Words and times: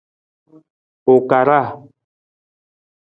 U 1.13 1.15
karaa. 1.29 1.67